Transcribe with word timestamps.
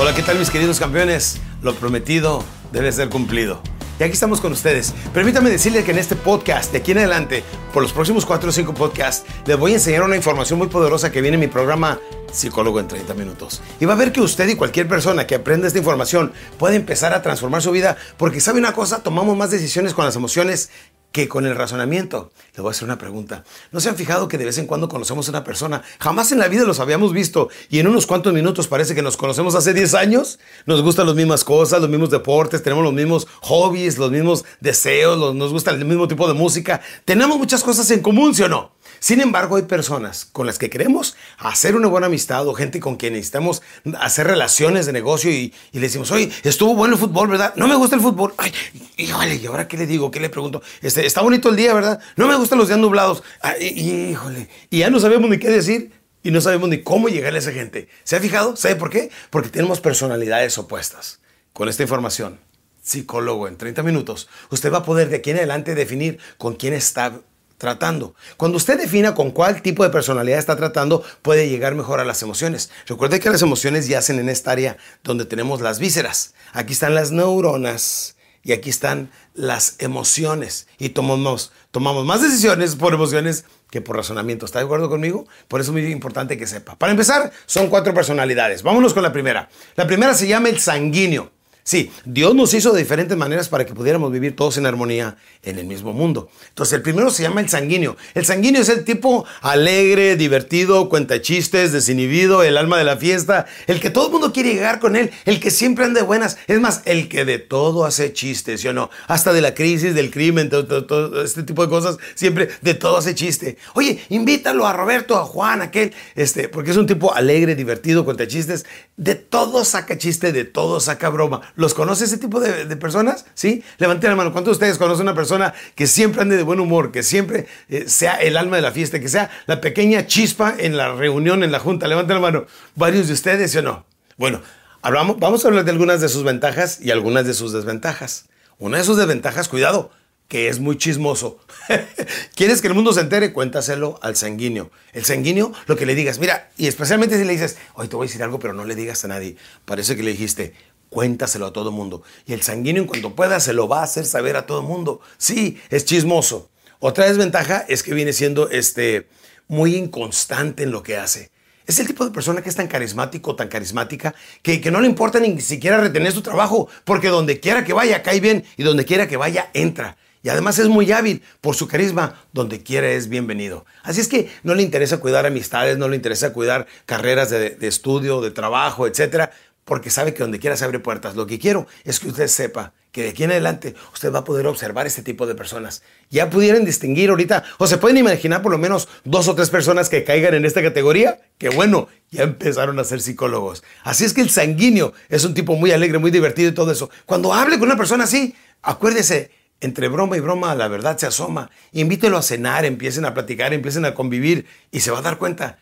Hola, 0.00 0.14
¿qué 0.14 0.22
tal 0.22 0.38
mis 0.38 0.48
queridos 0.48 0.80
campeones? 0.80 1.42
Lo 1.60 1.74
prometido 1.74 2.42
debe 2.72 2.90
ser 2.90 3.10
cumplido. 3.10 3.60
Y 3.98 4.02
aquí 4.02 4.14
estamos 4.14 4.40
con 4.40 4.50
ustedes. 4.50 4.94
Permítame 5.12 5.50
decirles 5.50 5.84
que 5.84 5.90
en 5.90 5.98
este 5.98 6.16
podcast, 6.16 6.72
de 6.72 6.78
aquí 6.78 6.92
en 6.92 6.98
adelante, 7.00 7.44
por 7.70 7.82
los 7.82 7.92
próximos 7.92 8.24
4 8.24 8.48
o 8.48 8.52
5 8.52 8.72
podcasts, 8.72 9.26
les 9.44 9.58
voy 9.58 9.72
a 9.72 9.74
enseñar 9.74 10.02
una 10.02 10.16
información 10.16 10.58
muy 10.58 10.68
poderosa 10.68 11.12
que 11.12 11.20
viene 11.20 11.34
en 11.34 11.40
mi 11.40 11.48
programa 11.48 12.00
Psicólogo 12.32 12.80
en 12.80 12.88
30 12.88 13.12
Minutos. 13.12 13.60
Y 13.78 13.84
va 13.84 13.92
a 13.92 13.96
ver 13.96 14.10
que 14.10 14.22
usted 14.22 14.48
y 14.48 14.54
cualquier 14.54 14.88
persona 14.88 15.26
que 15.26 15.34
aprenda 15.34 15.66
esta 15.66 15.78
información 15.78 16.32
puede 16.58 16.76
empezar 16.76 17.12
a 17.12 17.20
transformar 17.20 17.60
su 17.60 17.70
vida 17.70 17.98
porque 18.16 18.40
sabe 18.40 18.58
una 18.58 18.72
cosa, 18.72 19.02
tomamos 19.02 19.36
más 19.36 19.50
decisiones 19.50 19.92
con 19.92 20.06
las 20.06 20.16
emociones 20.16 20.70
que 21.12 21.28
con 21.28 21.46
el 21.46 21.56
razonamiento. 21.56 22.30
Le 22.54 22.62
voy 22.62 22.70
a 22.70 22.72
hacer 22.72 22.84
una 22.84 22.98
pregunta. 22.98 23.44
¿No 23.72 23.80
se 23.80 23.88
han 23.88 23.96
fijado 23.96 24.28
que 24.28 24.38
de 24.38 24.44
vez 24.44 24.58
en 24.58 24.66
cuando 24.66 24.88
conocemos 24.88 25.28
a 25.28 25.30
una 25.30 25.44
persona? 25.44 25.82
Jamás 25.98 26.32
en 26.32 26.38
la 26.38 26.48
vida 26.48 26.64
los 26.64 26.80
habíamos 26.80 27.12
visto 27.12 27.48
y 27.68 27.78
en 27.78 27.86
unos 27.86 28.06
cuantos 28.06 28.32
minutos 28.32 28.68
parece 28.68 28.94
que 28.94 29.02
nos 29.02 29.16
conocemos 29.16 29.54
hace 29.54 29.74
10 29.74 29.94
años. 29.94 30.38
Nos 30.66 30.82
gustan 30.82 31.06
las 31.06 31.16
mismas 31.16 31.44
cosas, 31.44 31.80
los 31.80 31.90
mismos 31.90 32.10
deportes, 32.10 32.62
tenemos 32.62 32.84
los 32.84 32.92
mismos 32.92 33.26
hobbies, 33.40 33.98
los 33.98 34.10
mismos 34.10 34.44
deseos, 34.60 35.34
nos 35.34 35.52
gusta 35.52 35.70
el 35.72 35.84
mismo 35.84 36.08
tipo 36.08 36.28
de 36.28 36.34
música. 36.34 36.80
Tenemos 37.04 37.38
muchas 37.38 37.62
cosas 37.62 37.90
en 37.90 38.00
común, 38.00 38.34
¿sí 38.34 38.42
o 38.42 38.48
no? 38.48 38.72
Sin 39.00 39.22
embargo, 39.22 39.56
hay 39.56 39.62
personas 39.62 40.26
con 40.26 40.46
las 40.46 40.58
que 40.58 40.68
queremos 40.68 41.16
hacer 41.38 41.74
una 41.74 41.88
buena 41.88 42.06
amistad 42.06 42.46
o 42.46 42.52
gente 42.52 42.80
con 42.80 42.96
quien 42.96 43.14
necesitamos 43.14 43.62
hacer 43.98 44.26
relaciones 44.26 44.84
de 44.84 44.92
negocio 44.92 45.30
y, 45.30 45.54
le 45.72 45.80
decimos, 45.80 46.10
oye, 46.10 46.30
estuvo 46.42 46.74
bueno 46.74 46.94
el 46.94 47.00
fútbol, 47.00 47.28
¿verdad? 47.28 47.54
No 47.56 47.66
me 47.66 47.74
gusta 47.76 47.96
el 47.96 48.02
fútbol. 48.02 48.34
Ay, 48.36 48.52
híjole, 48.98 49.36
¿y 49.36 49.46
ahora 49.46 49.66
qué 49.66 49.78
le 49.78 49.86
digo? 49.86 50.10
¿Qué 50.10 50.20
le 50.20 50.28
pregunto? 50.28 50.62
Este, 50.82 51.06
está 51.06 51.22
bonito 51.22 51.48
el 51.48 51.56
día, 51.56 51.72
¿verdad? 51.72 51.98
No 52.16 52.28
me 52.28 52.36
gustan 52.36 52.58
los 52.58 52.68
días 52.68 52.78
nublados. 52.78 53.22
Ay, 53.40 53.68
híjole. 53.68 54.48
Y 54.68 54.80
ya 54.80 54.90
no 54.90 55.00
sabemos 55.00 55.30
ni 55.30 55.38
qué 55.38 55.48
decir 55.48 55.92
y 56.22 56.30
no 56.30 56.42
sabemos 56.42 56.68
ni 56.68 56.82
cómo 56.82 57.08
llegarle 57.08 57.38
a 57.38 57.42
esa 57.42 57.52
gente. 57.52 57.88
¿Se 58.04 58.16
ha 58.16 58.20
fijado? 58.20 58.54
¿Sabe 58.54 58.76
por 58.76 58.90
qué? 58.90 59.10
Porque 59.30 59.48
tenemos 59.48 59.80
personalidades 59.80 60.58
opuestas. 60.58 61.20
Con 61.54 61.70
esta 61.70 61.82
información, 61.82 62.38
psicólogo 62.82 63.48
en 63.48 63.56
30 63.56 63.82
minutos, 63.82 64.28
usted 64.50 64.70
va 64.70 64.78
a 64.78 64.84
poder 64.84 65.08
de 65.08 65.16
aquí 65.16 65.30
en 65.30 65.38
adelante 65.38 65.74
definir 65.74 66.18
con 66.36 66.54
quién 66.54 66.74
está 66.74 67.20
tratando. 67.60 68.14
Cuando 68.38 68.56
usted 68.56 68.80
defina 68.80 69.14
con 69.14 69.30
cuál 69.30 69.60
tipo 69.60 69.84
de 69.84 69.90
personalidad 69.90 70.38
está 70.38 70.56
tratando, 70.56 71.04
puede 71.20 71.50
llegar 71.50 71.74
mejor 71.74 72.00
a 72.00 72.06
las 72.06 72.22
emociones. 72.22 72.70
Recuerde 72.86 73.20
que 73.20 73.28
las 73.28 73.42
emociones 73.42 73.86
yacen 73.86 74.18
en 74.18 74.30
esta 74.30 74.50
área 74.50 74.78
donde 75.04 75.26
tenemos 75.26 75.60
las 75.60 75.78
vísceras. 75.78 76.32
Aquí 76.54 76.72
están 76.72 76.94
las 76.94 77.12
neuronas 77.12 78.16
y 78.42 78.52
aquí 78.52 78.70
están 78.70 79.10
las 79.34 79.76
emociones. 79.78 80.68
Y 80.78 80.88
tomamos, 80.88 81.52
tomamos 81.70 82.06
más 82.06 82.22
decisiones 82.22 82.76
por 82.76 82.94
emociones 82.94 83.44
que 83.70 83.82
por 83.82 83.94
razonamiento. 83.94 84.46
¿Está 84.46 84.60
de 84.60 84.64
acuerdo 84.64 84.88
conmigo? 84.88 85.26
Por 85.46 85.60
eso 85.60 85.70
es 85.70 85.72
muy 85.74 85.92
importante 85.92 86.38
que 86.38 86.46
sepa. 86.46 86.76
Para 86.76 86.92
empezar, 86.92 87.30
son 87.44 87.68
cuatro 87.68 87.92
personalidades. 87.92 88.62
Vámonos 88.62 88.94
con 88.94 89.02
la 89.02 89.12
primera. 89.12 89.50
La 89.76 89.86
primera 89.86 90.14
se 90.14 90.26
llama 90.26 90.48
el 90.48 90.58
sanguíneo. 90.58 91.30
Sí, 91.62 91.90
Dios 92.04 92.34
nos 92.34 92.54
hizo 92.54 92.72
de 92.72 92.80
diferentes 92.80 93.16
maneras 93.16 93.48
para 93.48 93.66
que 93.66 93.74
pudiéramos 93.74 94.10
vivir 94.10 94.34
todos 94.34 94.56
en 94.56 94.66
armonía 94.66 95.16
en 95.42 95.58
el 95.58 95.66
mismo 95.66 95.92
mundo. 95.92 96.30
Entonces, 96.48 96.74
el 96.74 96.82
primero 96.82 97.10
se 97.10 97.22
llama 97.22 97.40
el 97.40 97.48
sanguíneo. 97.48 97.96
El 98.14 98.24
sanguíneo 98.24 98.62
es 98.62 98.68
el 98.70 98.84
tipo 98.84 99.26
alegre, 99.42 100.16
divertido, 100.16 100.88
cuenta 100.88 101.20
chistes, 101.20 101.72
desinhibido, 101.72 102.42
el 102.42 102.56
alma 102.56 102.78
de 102.78 102.84
la 102.84 102.96
fiesta, 102.96 103.46
el 103.66 103.80
que 103.80 103.90
todo 103.90 104.06
el 104.06 104.12
mundo 104.12 104.32
quiere 104.32 104.54
llegar 104.54 104.80
con 104.80 104.96
él, 104.96 105.10
el 105.26 105.38
que 105.38 105.50
siempre 105.50 105.84
anda 105.84 106.00
de 106.00 106.06
buenas. 106.06 106.38
Es 106.46 106.60
más, 106.60 106.82
el 106.86 107.08
que 107.08 107.24
de 107.24 107.38
todo 107.38 107.84
hace 107.84 108.12
chistes, 108.12 108.62
¿sí 108.62 108.68
o 108.68 108.72
no? 108.72 108.90
Hasta 109.06 109.32
de 109.32 109.42
la 109.42 109.54
crisis, 109.54 109.94
del 109.94 110.10
crimen, 110.10 110.48
todo, 110.48 110.86
todo, 110.86 111.22
este 111.22 111.42
tipo 111.42 111.62
de 111.62 111.68
cosas, 111.68 111.98
siempre 112.14 112.48
de 112.62 112.74
todo 112.74 112.96
hace 112.96 113.14
chiste. 113.14 113.58
Oye, 113.74 114.02
invítalo 114.08 114.66
a 114.66 114.72
Roberto, 114.72 115.16
a 115.16 115.24
Juan, 115.24 115.60
a 115.60 115.64
aquel, 115.64 115.92
este, 116.14 116.48
porque 116.48 116.70
es 116.70 116.76
un 116.76 116.86
tipo 116.86 117.14
alegre, 117.14 117.54
divertido, 117.54 118.04
cuenta 118.04 118.26
chistes, 118.26 118.64
de 118.96 119.14
todo 119.14 119.64
saca 119.64 119.98
chiste, 119.98 120.32
de 120.32 120.44
todo 120.44 120.80
saca 120.80 121.08
broma 121.10 121.52
¿Los 121.60 121.74
conoce 121.74 122.06
ese 122.06 122.16
tipo 122.16 122.40
de, 122.40 122.74
personas? 122.76 123.26
¿Sí? 123.34 123.62
Levanten 123.76 124.08
la 124.08 124.16
mano. 124.16 124.32
¿Cuántos 124.32 124.52
de 124.52 124.64
ustedes 124.64 124.78
conocen 124.78 125.02
una 125.02 125.14
persona 125.14 125.52
que 125.74 125.86
siempre 125.86 126.22
ande 126.22 126.38
de 126.38 126.42
buen 126.42 126.58
humor, 126.58 126.90
que 126.90 127.02
siempre 127.02 127.48
eh, 127.68 127.84
sea 127.86 128.14
el 128.14 128.38
alma 128.38 128.56
de 128.56 128.62
la 128.62 128.72
fiesta, 128.72 128.98
que 128.98 129.10
sea 129.10 129.30
la 129.44 129.60
pequeña 129.60 130.06
chispa 130.06 130.54
en 130.56 130.78
la 130.78 130.94
reunión, 130.94 131.44
en 131.44 131.52
la 131.52 131.58
junta? 131.58 131.86
Levanten 131.86 132.14
la 132.14 132.22
mano. 132.22 132.46
¿Varios 132.76 133.08
de 133.08 133.12
ustedes, 133.12 133.54
o 133.56 133.60
no? 133.60 133.84
Bueno, 134.16 134.40
hablamos, 134.80 135.18
vamos 135.18 135.44
a 135.44 135.48
hablar 135.48 135.66
de 135.66 135.70
algunas 135.70 136.00
de 136.00 136.08
sus 136.08 136.24
ventajas 136.24 136.80
y 136.80 136.92
algunas 136.92 137.26
de 137.26 137.34
sus 137.34 137.52
desventajas. 137.52 138.30
Una 138.58 138.78
de 138.78 138.84
sus 138.84 138.96
desventajas, 138.96 139.48
cuidado, 139.48 139.90
que 140.28 140.48
es 140.48 140.60
muy 140.60 140.78
chismoso. 140.78 141.40
¿Quieres 142.36 142.62
que 142.62 142.68
el 142.68 142.74
mundo 142.74 142.94
se 142.94 143.00
entere? 143.00 143.34
Cuéntaselo 143.34 143.98
al 144.00 144.16
sanguíneo. 144.16 144.70
El 144.94 145.04
sanguíneo, 145.04 145.52
lo 145.66 145.76
que 145.76 145.84
le 145.84 145.94
digas, 145.94 146.20
mira, 146.20 146.48
y 146.56 146.68
especialmente 146.68 147.18
si 147.18 147.24
le 147.24 147.32
dices, 147.32 147.58
hoy 147.74 147.88
te 147.88 147.96
voy 147.96 148.06
a 148.06 148.08
decir 148.08 148.22
algo, 148.22 148.38
pero 148.38 148.54
no 148.54 148.64
le 148.64 148.74
digas 148.74 149.04
a 149.04 149.08
nadie. 149.08 149.36
Parece 149.66 149.94
que 149.94 150.02
le 150.02 150.12
dijiste, 150.12 150.54
cuéntaselo 150.90 151.46
a 151.46 151.52
todo 151.52 151.72
mundo. 151.72 152.02
Y 152.26 152.34
el 152.34 152.42
sanguíneo 152.42 152.82
en 152.82 152.88
cuanto 152.88 153.14
pueda 153.14 153.40
se 153.40 153.54
lo 153.54 153.66
va 153.68 153.80
a 153.80 153.84
hacer 153.84 154.04
saber 154.04 154.36
a 154.36 154.44
todo 154.44 154.62
mundo. 154.62 155.00
Sí, 155.16 155.58
es 155.70 155.86
chismoso. 155.86 156.50
Otra 156.80 157.06
desventaja 157.06 157.64
es 157.68 157.82
que 157.82 157.94
viene 157.94 158.12
siendo 158.12 158.50
este, 158.50 159.08
muy 159.48 159.76
inconstante 159.76 160.64
en 160.64 160.70
lo 160.70 160.82
que 160.82 160.96
hace. 160.96 161.30
Es 161.66 161.78
el 161.78 161.86
tipo 161.86 162.04
de 162.04 162.10
persona 162.10 162.42
que 162.42 162.48
es 162.48 162.56
tan 162.56 162.66
carismático, 162.66 163.36
tan 163.36 163.48
carismática, 163.48 164.14
que, 164.42 164.60
que 164.60 164.70
no 164.70 164.80
le 164.80 164.88
importa 164.88 165.20
ni 165.20 165.40
siquiera 165.40 165.80
retener 165.80 166.12
su 166.12 166.22
trabajo, 166.22 166.68
porque 166.84 167.08
donde 167.08 167.38
quiera 167.38 167.64
que 167.64 167.72
vaya 167.72 168.02
cae 168.02 168.18
bien 168.20 168.44
y 168.56 168.64
donde 168.64 168.84
quiera 168.84 169.06
que 169.06 169.16
vaya 169.16 169.50
entra. 169.54 169.96
Y 170.22 170.28
además 170.28 170.58
es 170.58 170.68
muy 170.68 170.90
hábil 170.92 171.22
por 171.40 171.54
su 171.54 171.68
carisma, 171.68 172.20
donde 172.32 172.62
quiera 172.62 172.90
es 172.90 173.08
bienvenido. 173.08 173.64
Así 173.82 174.00
es 174.00 174.08
que 174.08 174.30
no 174.42 174.54
le 174.54 174.62
interesa 174.62 174.98
cuidar 174.98 175.26
amistades, 175.26 175.78
no 175.78 175.88
le 175.88 175.96
interesa 175.96 176.32
cuidar 176.32 176.66
carreras 176.84 177.30
de, 177.30 177.50
de 177.50 177.68
estudio, 177.68 178.20
de 178.20 178.30
trabajo, 178.30 178.86
etcétera, 178.86 179.30
porque 179.70 179.88
sabe 179.88 180.12
que 180.12 180.24
donde 180.24 180.40
quiera 180.40 180.56
se 180.56 180.64
abre 180.64 180.80
puertas. 180.80 181.14
Lo 181.14 181.28
que 181.28 181.38
quiero 181.38 181.68
es 181.84 182.00
que 182.00 182.08
usted 182.08 182.26
sepa 182.26 182.72
que 182.90 183.04
de 183.04 183.10
aquí 183.10 183.22
en 183.22 183.30
adelante 183.30 183.76
usted 183.94 184.12
va 184.12 184.18
a 184.18 184.24
poder 184.24 184.48
observar 184.48 184.84
este 184.88 185.00
tipo 185.00 185.28
de 185.28 185.36
personas. 185.36 185.84
Ya 186.10 186.28
pudieran 186.28 186.64
distinguir 186.64 187.10
ahorita, 187.10 187.44
o 187.56 187.68
se 187.68 187.78
pueden 187.78 187.96
imaginar 187.96 188.42
por 188.42 188.50
lo 188.50 188.58
menos 188.58 188.88
dos 189.04 189.28
o 189.28 189.36
tres 189.36 189.48
personas 189.48 189.88
que 189.88 190.02
caigan 190.02 190.34
en 190.34 190.44
esta 190.44 190.60
categoría, 190.60 191.20
que 191.38 191.50
bueno, 191.50 191.86
ya 192.10 192.24
empezaron 192.24 192.80
a 192.80 192.84
ser 192.84 193.00
psicólogos. 193.00 193.62
Así 193.84 194.04
es 194.04 194.12
que 194.12 194.22
el 194.22 194.30
sanguíneo 194.30 194.92
es 195.08 195.22
un 195.24 195.34
tipo 195.34 195.54
muy 195.54 195.70
alegre, 195.70 195.98
muy 195.98 196.10
divertido 196.10 196.48
y 196.48 196.54
todo 196.54 196.72
eso. 196.72 196.90
Cuando 197.06 197.32
hable 197.32 197.60
con 197.60 197.68
una 197.68 197.76
persona 197.76 198.02
así, 198.02 198.34
acuérdese, 198.62 199.30
entre 199.60 199.86
broma 199.86 200.16
y 200.16 200.20
broma 200.20 200.52
la 200.56 200.66
verdad 200.66 200.98
se 200.98 201.06
asoma. 201.06 201.48
Invítelo 201.70 202.18
a 202.18 202.22
cenar, 202.22 202.64
empiecen 202.64 203.04
a 203.04 203.14
platicar, 203.14 203.52
empiecen 203.52 203.84
a 203.84 203.94
convivir 203.94 204.46
y 204.72 204.80
se 204.80 204.90
va 204.90 204.98
a 204.98 205.02
dar 205.02 205.18
cuenta 205.18 205.60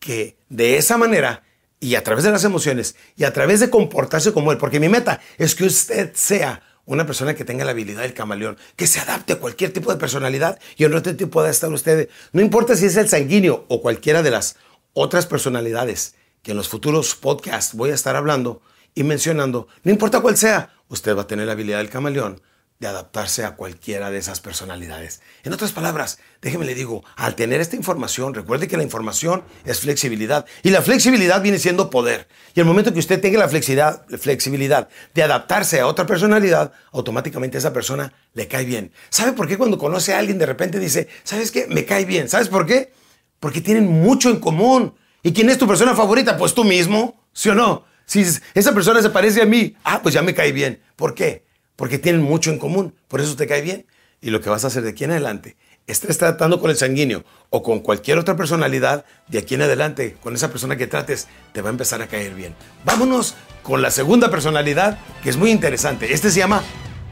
que 0.00 0.36
de 0.48 0.78
esa 0.78 0.98
manera 0.98 1.44
y 1.80 1.94
a 1.94 2.02
través 2.02 2.24
de 2.24 2.30
las 2.30 2.44
emociones 2.44 2.96
y 3.16 3.24
a 3.24 3.32
través 3.32 3.60
de 3.60 3.70
comportarse 3.70 4.32
como 4.32 4.52
él, 4.52 4.58
porque 4.58 4.80
mi 4.80 4.88
meta 4.88 5.20
es 5.38 5.54
que 5.54 5.64
usted 5.64 6.12
sea 6.14 6.62
una 6.86 7.04
persona 7.04 7.34
que 7.34 7.44
tenga 7.44 7.64
la 7.64 7.72
habilidad 7.72 8.02
del 8.02 8.14
camaleón, 8.14 8.56
que 8.76 8.86
se 8.86 9.00
adapte 9.00 9.34
a 9.34 9.40
cualquier 9.40 9.72
tipo 9.72 9.92
de 9.92 9.98
personalidad 9.98 10.58
y 10.76 10.84
en 10.84 10.94
otro 10.94 11.14
tipo 11.14 11.30
pueda 11.30 11.50
estar 11.50 11.70
usted. 11.72 12.08
No 12.32 12.40
importa 12.40 12.76
si 12.76 12.86
es 12.86 12.96
el 12.96 13.08
sanguíneo 13.08 13.66
o 13.68 13.82
cualquiera 13.82 14.22
de 14.22 14.30
las 14.30 14.56
otras 14.94 15.26
personalidades 15.26 16.14
que 16.42 16.52
en 16.52 16.56
los 16.56 16.68
futuros 16.68 17.16
podcasts 17.16 17.74
voy 17.74 17.90
a 17.90 17.94
estar 17.94 18.14
hablando 18.14 18.62
y 18.94 19.02
mencionando, 19.02 19.68
no 19.82 19.90
importa 19.90 20.20
cuál 20.20 20.36
sea, 20.36 20.74
usted 20.88 21.16
va 21.16 21.22
a 21.22 21.26
tener 21.26 21.46
la 21.46 21.52
habilidad 21.52 21.78
del 21.78 21.90
camaleón 21.90 22.40
de 22.78 22.88
adaptarse 22.88 23.44
a 23.44 23.56
cualquiera 23.56 24.10
de 24.10 24.18
esas 24.18 24.40
personalidades. 24.40 25.22
En 25.44 25.52
otras 25.52 25.72
palabras, 25.72 26.18
déjeme 26.42 26.66
le 26.66 26.74
digo, 26.74 27.04
al 27.16 27.34
tener 27.34 27.60
esta 27.60 27.76
información, 27.76 28.34
recuerde 28.34 28.68
que 28.68 28.76
la 28.76 28.82
información 28.82 29.44
es 29.64 29.80
flexibilidad 29.80 30.44
y 30.62 30.70
la 30.70 30.82
flexibilidad 30.82 31.40
viene 31.40 31.58
siendo 31.58 31.88
poder. 31.88 32.28
Y 32.54 32.60
el 32.60 32.66
momento 32.66 32.92
que 32.92 32.98
usted 32.98 33.20
tenga 33.20 33.38
la 33.38 33.48
flexibilidad, 33.48 34.04
flexibilidad 34.18 34.88
de 35.14 35.22
adaptarse 35.22 35.80
a 35.80 35.86
otra 35.86 36.06
personalidad, 36.06 36.72
automáticamente 36.92 37.58
esa 37.58 37.72
persona 37.72 38.12
le 38.34 38.46
cae 38.46 38.66
bien. 38.66 38.92
¿Sabe 39.08 39.32
por 39.32 39.48
qué 39.48 39.56
cuando 39.56 39.78
conoce 39.78 40.12
a 40.12 40.18
alguien 40.18 40.38
de 40.38 40.46
repente 40.46 40.78
dice, 40.78 41.08
¿sabes 41.24 41.50
qué? 41.50 41.66
Me 41.68 41.86
cae 41.86 42.04
bien. 42.04 42.28
¿Sabes 42.28 42.48
por 42.48 42.66
qué? 42.66 42.92
Porque 43.40 43.62
tienen 43.62 43.86
mucho 43.86 44.28
en 44.28 44.38
común. 44.38 44.94
¿Y 45.22 45.32
quién 45.32 45.48
es 45.48 45.58
tu 45.58 45.66
persona 45.66 45.94
favorita? 45.94 46.36
Pues 46.36 46.54
tú 46.54 46.62
mismo, 46.62 47.24
¿sí 47.32 47.48
o 47.48 47.54
no? 47.54 47.84
Si 48.04 48.24
esa 48.54 48.72
persona 48.72 49.02
se 49.02 49.10
parece 49.10 49.42
a 49.42 49.46
mí, 49.46 49.76
ah, 49.82 50.00
pues 50.02 50.14
ya 50.14 50.22
me 50.22 50.34
cae 50.34 50.52
bien. 50.52 50.80
¿Por 50.94 51.14
qué? 51.14 51.45
Porque 51.76 51.98
tienen 51.98 52.22
mucho 52.22 52.50
en 52.50 52.58
común, 52.58 52.94
por 53.08 53.20
eso 53.20 53.36
te 53.36 53.46
cae 53.46 53.62
bien. 53.62 53.86
Y 54.20 54.30
lo 54.30 54.40
que 54.40 54.48
vas 54.48 54.64
a 54.64 54.68
hacer 54.68 54.82
de 54.82 54.90
aquí 54.90 55.04
en 55.04 55.10
adelante, 55.10 55.56
estés 55.86 56.18
tratando 56.18 56.58
con 56.58 56.70
el 56.70 56.76
sanguíneo 56.76 57.24
o 57.50 57.62
con 57.62 57.80
cualquier 57.80 58.18
otra 58.18 58.34
personalidad, 58.34 59.04
de 59.28 59.38
aquí 59.38 59.54
en 59.54 59.62
adelante, 59.62 60.16
con 60.22 60.34
esa 60.34 60.50
persona 60.50 60.76
que 60.76 60.86
trates, 60.86 61.28
te 61.52 61.60
va 61.60 61.68
a 61.68 61.72
empezar 61.72 62.00
a 62.02 62.08
caer 62.08 62.34
bien. 62.34 62.54
Vámonos 62.84 63.34
con 63.62 63.82
la 63.82 63.90
segunda 63.90 64.30
personalidad, 64.30 64.98
que 65.22 65.30
es 65.30 65.36
muy 65.36 65.50
interesante. 65.50 66.12
Este 66.12 66.30
se 66.30 66.38
llama 66.38 66.62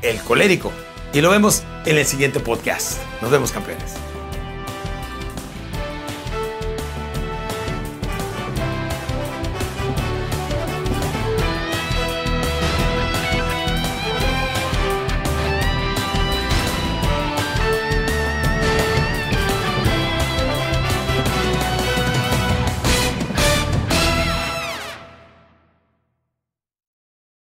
el 0.03 0.19
colérico. 0.21 0.73
Y 1.13 1.21
lo 1.21 1.31
vemos 1.31 1.63
en 1.85 1.99
el 1.99 2.07
siguiente 2.07 2.41
podcast. 2.41 2.99
Nos 3.23 3.31
vemos, 3.31 3.53
campeones. 3.53 4.14